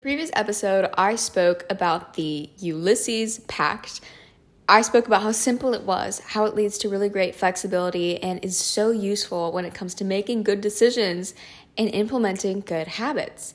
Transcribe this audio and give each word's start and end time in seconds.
Previous 0.00 0.30
episode, 0.34 0.88
I 0.96 1.16
spoke 1.16 1.66
about 1.68 2.14
the 2.14 2.50
Ulysses 2.58 3.40
Pact. 3.48 4.00
I 4.68 4.80
spoke 4.82 5.08
about 5.08 5.22
how 5.22 5.32
simple 5.32 5.74
it 5.74 5.82
was, 5.82 6.20
how 6.20 6.44
it 6.44 6.54
leads 6.54 6.78
to 6.78 6.88
really 6.88 7.08
great 7.08 7.34
flexibility, 7.34 8.22
and 8.22 8.38
is 8.44 8.56
so 8.56 8.92
useful 8.92 9.50
when 9.50 9.64
it 9.64 9.74
comes 9.74 9.94
to 9.94 10.04
making 10.04 10.44
good 10.44 10.60
decisions 10.60 11.34
and 11.76 11.92
implementing 11.92 12.60
good 12.60 12.86
habits. 12.86 13.54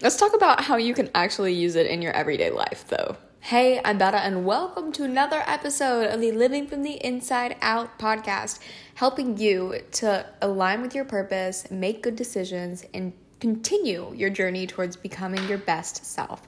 Let's 0.00 0.16
talk 0.16 0.36
about 0.36 0.60
how 0.62 0.76
you 0.76 0.94
can 0.94 1.10
actually 1.16 1.54
use 1.54 1.74
it 1.74 1.88
in 1.88 2.00
your 2.00 2.12
everyday 2.12 2.50
life, 2.50 2.84
though. 2.86 3.16
Hey, 3.40 3.80
I'm 3.84 3.98
Betta, 3.98 4.18
and 4.18 4.44
welcome 4.46 4.92
to 4.92 5.02
another 5.02 5.42
episode 5.48 6.12
of 6.12 6.20
the 6.20 6.30
Living 6.30 6.68
from 6.68 6.84
the 6.84 7.04
Inside 7.04 7.56
Out 7.60 7.98
podcast, 7.98 8.60
helping 8.94 9.36
you 9.36 9.80
to 9.94 10.26
align 10.40 10.80
with 10.80 10.94
your 10.94 11.04
purpose, 11.04 11.68
make 11.72 12.04
good 12.04 12.14
decisions, 12.14 12.84
and 12.94 13.14
continue 13.40 14.12
your 14.14 14.30
journey 14.30 14.66
towards 14.66 14.96
becoming 14.96 15.46
your 15.48 15.58
best 15.58 16.04
self. 16.04 16.42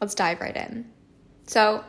Let's 0.00 0.14
dive 0.14 0.40
right 0.40 0.56
in. 0.56 0.90
So, 1.46 1.84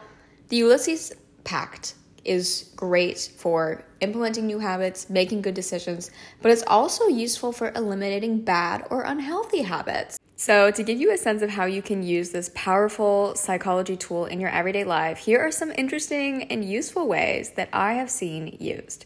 the 0.50 0.58
Ulysses 0.58 1.14
Pact 1.44 1.96
is 2.26 2.72
great 2.76 3.32
for 3.38 3.84
implementing 4.00 4.48
new 4.48 4.60
habits, 4.60 5.10
making 5.10 5.42
good 5.42 5.54
decisions, 5.54 6.12
but 6.42 6.52
it's 6.52 6.64
also 6.68 7.08
useful 7.08 7.52
for 7.52 7.72
eliminating 7.76 8.42
bad 8.42 8.86
or 8.90 9.04
unhealthy 9.04 9.62
habits. 9.62 10.20
So, 10.36 10.72
to 10.72 10.84
give 10.84 11.00
you 11.00 11.12
a 11.12 11.18
sense 11.18 11.42
of 11.42 11.50
how 11.50 11.66
you 11.66 11.82
can 11.82 12.04
use 12.04 12.32
this 12.32 12.52
powerful 12.56 13.36
psychology 13.36 13.96
tool 13.96 14.26
in 14.26 14.40
your 14.40 14.50
everyday 14.50 14.84
life, 14.84 15.20
here 15.20 15.40
are 15.40 15.52
some 15.52 15.72
interesting 15.72 16.44
and 16.44 16.66
useful 16.66 17.08
ways 17.08 17.52
that 17.52 17.70
I 17.72 17.94
have 17.94 18.10
seen 18.10 18.58
used. 18.60 19.06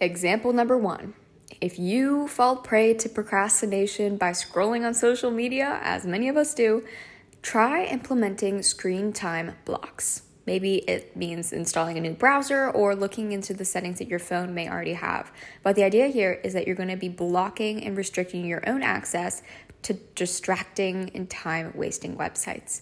Example 0.00 0.52
number 0.52 0.78
one 0.78 1.14
if 1.60 1.78
you 1.78 2.28
fall 2.28 2.56
prey 2.56 2.94
to 2.94 3.08
procrastination 3.08 4.16
by 4.16 4.30
scrolling 4.30 4.86
on 4.86 4.94
social 4.94 5.30
media, 5.30 5.80
as 5.82 6.06
many 6.06 6.28
of 6.28 6.36
us 6.36 6.54
do, 6.54 6.84
try 7.42 7.84
implementing 7.84 8.62
screen 8.62 9.12
time 9.12 9.56
blocks. 9.64 10.22
Maybe 10.46 10.76
it 10.76 11.16
means 11.16 11.52
installing 11.52 11.98
a 11.98 12.00
new 12.00 12.14
browser 12.14 12.70
or 12.70 12.94
looking 12.94 13.32
into 13.32 13.52
the 13.54 13.64
settings 13.64 13.98
that 13.98 14.08
your 14.08 14.18
phone 14.18 14.54
may 14.54 14.68
already 14.68 14.94
have. 14.94 15.30
But 15.62 15.76
the 15.76 15.84
idea 15.84 16.08
here 16.08 16.40
is 16.42 16.54
that 16.54 16.66
you're 16.66 16.76
going 16.76 16.88
to 16.88 16.96
be 16.96 17.08
blocking 17.08 17.84
and 17.84 17.96
restricting 17.96 18.46
your 18.46 18.68
own 18.68 18.82
access 18.82 19.42
to 19.82 19.94
distracting 20.14 21.10
and 21.14 21.28
time 21.28 21.72
wasting 21.74 22.16
websites. 22.16 22.80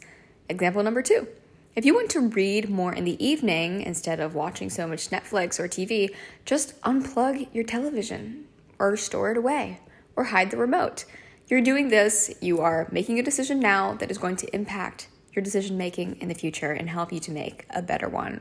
Example 0.49 0.83
number 0.83 1.03
two. 1.03 1.27
If 1.75 1.85
you 1.85 1.95
want 1.95 2.11
to 2.11 2.29
read 2.29 2.71
more 2.71 2.93
in 2.93 3.05
the 3.05 3.25
evening 3.25 3.83
instead 3.83 4.19
of 4.19 4.35
watching 4.35 4.71
so 4.71 4.87
much 4.87 5.11
Netflix 5.11 5.61
or 5.61 5.69
TV, 5.69 6.15
just 6.45 6.81
unplug 6.83 7.49
your 7.53 7.65
television 7.65 8.47
or 8.79 8.97
store 8.97 9.31
it 9.31 9.37
away 9.37 9.81
or 10.17 10.25
hide 10.25 10.51
the 10.51 10.57
remote. 10.57 11.05
You're 11.49 11.61
doing 11.61 11.89
this, 11.89 12.35
you 12.41 12.61
are 12.61 12.89
making 12.91 13.19
a 13.19 13.23
decision 13.23 13.61
now 13.61 13.95
that 13.95 14.11
is 14.11 14.19
going 14.19 14.37
to 14.37 14.55
impact 14.55 15.09
your 15.33 15.43
decision 15.43 15.79
making 15.79 16.17
in 16.21 16.29
the 16.29 16.35
future 16.35 16.73
and 16.73 16.91
help 16.91 17.13
you 17.13 17.21
to 17.21 17.31
make 17.31 17.65
a 17.71 17.81
better 17.81 18.09
one. 18.09 18.41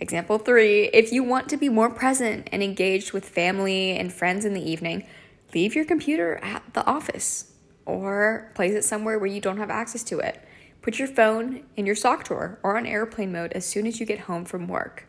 Example 0.00 0.38
three 0.38 0.86
if 0.86 1.12
you 1.12 1.22
want 1.22 1.48
to 1.48 1.56
be 1.56 1.68
more 1.68 1.88
present 1.88 2.48
and 2.50 2.62
engaged 2.62 3.12
with 3.12 3.28
family 3.28 3.96
and 3.96 4.12
friends 4.12 4.44
in 4.44 4.52
the 4.52 4.70
evening, 4.70 5.06
leave 5.54 5.74
your 5.74 5.84
computer 5.84 6.38
at 6.42 6.62
the 6.74 6.84
office 6.84 7.52
or 7.86 8.50
place 8.54 8.72
it 8.72 8.82
somewhere 8.84 9.18
where 9.18 9.30
you 9.30 9.40
don't 9.40 9.58
have 9.58 9.70
access 9.70 10.02
to 10.02 10.18
it. 10.18 10.44
Put 10.82 10.98
your 10.98 11.08
phone 11.08 11.62
in 11.76 11.86
your 11.86 11.94
sock 11.94 12.24
drawer 12.24 12.58
or 12.64 12.76
on 12.76 12.86
airplane 12.86 13.30
mode 13.30 13.52
as 13.52 13.64
soon 13.64 13.86
as 13.86 14.00
you 14.00 14.06
get 14.06 14.20
home 14.20 14.44
from 14.44 14.66
work. 14.66 15.06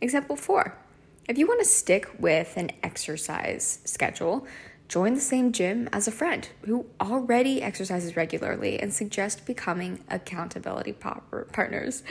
Example 0.00 0.36
four 0.36 0.78
if 1.26 1.38
you 1.38 1.46
want 1.46 1.60
to 1.60 1.66
stick 1.66 2.10
with 2.18 2.56
an 2.56 2.70
exercise 2.82 3.78
schedule, 3.84 4.46
join 4.88 5.14
the 5.14 5.20
same 5.20 5.52
gym 5.52 5.88
as 5.92 6.06
a 6.06 6.12
friend 6.12 6.48
who 6.66 6.86
already 7.00 7.62
exercises 7.62 8.16
regularly 8.16 8.78
and 8.78 8.92
suggest 8.92 9.46
becoming 9.46 10.04
accountability 10.10 10.92
partners. 10.92 12.02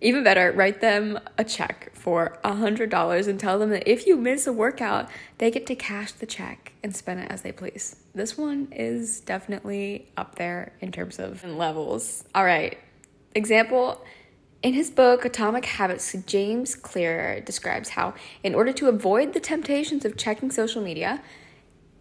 Even 0.00 0.22
better, 0.22 0.52
write 0.52 0.80
them 0.80 1.18
a 1.38 1.44
check 1.44 1.90
for 1.94 2.38
$100 2.44 3.28
and 3.28 3.40
tell 3.40 3.58
them 3.58 3.70
that 3.70 3.90
if 3.90 4.06
you 4.06 4.16
miss 4.16 4.46
a 4.46 4.52
workout, 4.52 5.08
they 5.38 5.50
get 5.50 5.66
to 5.66 5.74
cash 5.74 6.12
the 6.12 6.26
check 6.26 6.72
and 6.84 6.94
spend 6.94 7.20
it 7.20 7.30
as 7.30 7.42
they 7.42 7.50
please. 7.50 7.96
This 8.14 8.36
one 8.36 8.68
is 8.72 9.20
definitely 9.20 10.08
up 10.16 10.36
there 10.36 10.74
in 10.80 10.92
terms 10.92 11.18
of 11.18 11.42
levels. 11.44 12.24
All 12.34 12.44
right, 12.44 12.78
example 13.34 14.04
in 14.66 14.74
his 14.74 14.90
book, 14.90 15.24
Atomic 15.24 15.64
Habits, 15.64 16.12
James 16.26 16.74
Clear 16.74 17.40
describes 17.40 17.90
how, 17.90 18.14
in 18.42 18.52
order 18.52 18.72
to 18.72 18.88
avoid 18.88 19.32
the 19.32 19.38
temptations 19.38 20.04
of 20.04 20.16
checking 20.16 20.50
social 20.50 20.82
media, 20.82 21.22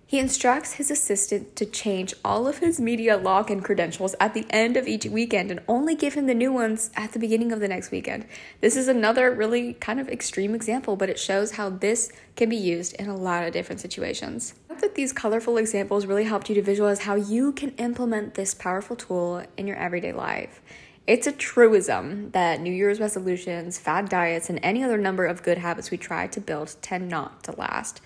he 0.08 0.18
instructs 0.18 0.74
his 0.74 0.90
assistant 0.90 1.56
to 1.58 1.68
change 1.68 2.16
all 2.26 2.48
of 2.48 2.58
his 2.58 2.80
media 2.80 3.20
login 3.20 3.64
credentials 3.64 4.16
at 4.20 4.34
the 4.34 4.48
end 4.50 4.78
of 4.78 4.88
each 4.88 5.06
weekend 5.06 5.52
and 5.52 5.59
only 5.68 5.94
give 5.94 6.16
him 6.16 6.26
the 6.26 6.34
new 6.34 6.52
ones 6.52 6.90
at 6.96 7.12
the 7.12 7.20
beginning 7.20 7.52
of 7.52 7.59
the 7.59 7.68
next 7.68 7.92
weekend. 7.92 8.26
This 8.62 8.76
is 8.76 8.88
another 8.88 9.32
really 9.32 9.74
kind 9.76 10.00
of 10.00 10.09
extreme 10.09 10.56
example, 10.56 10.96
but 10.96 11.08
it 11.08 11.20
shows 11.20 11.52
how 11.52 11.70
this 11.70 12.12
can 12.36 12.50
be 12.50 12.58
used 12.58 12.96
in 12.96 13.08
a 13.08 13.16
lot 13.16 13.46
of 13.46 13.53
different 13.53 13.80
situations. 13.80 14.56
I 14.72 14.74
hope 14.74 14.82
that 14.82 14.96
these 14.96 15.14
colorful 15.14 15.58
examples 15.58 16.08
really 16.08 16.24
helped 16.24 16.50
you 16.50 16.56
to 16.56 16.64
visualize 16.64 17.02
how 17.02 17.14
you 17.14 17.52
can 17.52 17.76
implement 17.76 18.34
this 18.34 18.56
powerful 18.56 18.96
tool 18.96 19.46
in 19.56 19.68
your 19.68 19.78
everyday 19.78 20.14
life. 20.14 20.64
It's 21.07 21.27
a 21.27 21.31
truism 21.31 22.31
that 22.31 22.61
New 22.61 22.73
Year's 22.73 22.99
resolutions, 22.99 23.77
fad 23.77 24.09
diets, 24.09 24.49
and 24.49 24.59
any 24.63 24.83
other 24.83 24.97
number 24.97 25.25
of 25.25 25.43
good 25.43 25.59
habits 25.59 25.91
we 25.91 25.97
try 25.97 26.25
to 26.25 26.41
build 26.41 26.75
tend 26.81 27.09
not 27.09 27.43
to 27.43 27.51
last. 27.51 28.01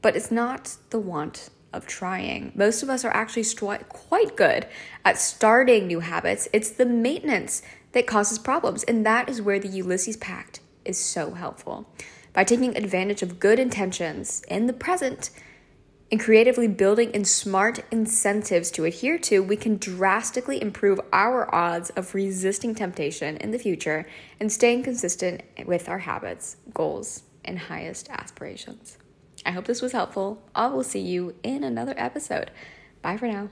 But 0.00 0.16
it's 0.16 0.30
not 0.30 0.76
the 0.88 0.98
want 0.98 1.50
of 1.74 1.86
trying. 1.86 2.52
Most 2.54 2.82
of 2.82 2.88
us 2.88 3.04
are 3.04 3.12
actually 3.12 3.44
quite 3.90 4.34
good 4.34 4.66
at 5.04 5.18
starting 5.18 5.86
new 5.86 6.00
habits. 6.00 6.48
It's 6.54 6.70
the 6.70 6.86
maintenance 6.86 7.60
that 7.92 8.06
causes 8.06 8.38
problems, 8.38 8.82
and 8.84 9.04
that 9.04 9.28
is 9.28 9.42
where 9.42 9.58
the 9.58 9.68
Ulysses 9.68 10.16
Pact 10.16 10.60
is 10.86 10.98
so 10.98 11.32
helpful. 11.32 11.86
By 12.32 12.44
taking 12.44 12.76
advantage 12.76 13.22
of 13.22 13.38
good 13.38 13.58
intentions 13.58 14.42
in 14.48 14.66
the 14.66 14.72
present, 14.72 15.30
and 16.10 16.20
creatively 16.20 16.68
building 16.68 17.10
in 17.10 17.24
smart 17.24 17.80
incentives 17.90 18.70
to 18.72 18.84
adhere 18.84 19.18
to, 19.18 19.42
we 19.42 19.56
can 19.56 19.76
drastically 19.76 20.62
improve 20.62 21.00
our 21.12 21.52
odds 21.52 21.90
of 21.90 22.14
resisting 22.14 22.74
temptation 22.74 23.36
in 23.38 23.50
the 23.50 23.58
future 23.58 24.06
and 24.38 24.52
staying 24.52 24.84
consistent 24.84 25.42
with 25.66 25.88
our 25.88 25.98
habits, 25.98 26.56
goals, 26.72 27.24
and 27.44 27.58
highest 27.58 28.08
aspirations. 28.10 28.98
I 29.44 29.50
hope 29.50 29.64
this 29.66 29.82
was 29.82 29.92
helpful. 29.92 30.42
I 30.54 30.68
will 30.68 30.84
see 30.84 31.00
you 31.00 31.34
in 31.42 31.64
another 31.64 31.94
episode. 31.96 32.50
Bye 33.02 33.16
for 33.16 33.26
now. 33.26 33.48